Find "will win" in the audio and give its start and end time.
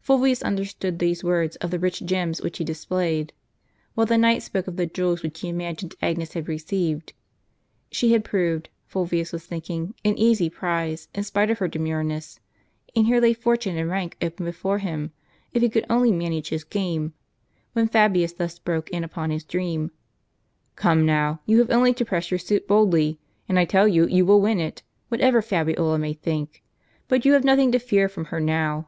24.24-24.60